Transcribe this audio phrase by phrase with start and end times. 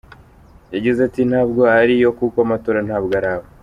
[0.73, 3.45] Yagize ati “Ntabwo ari yo kuko amatora ntabwo araba.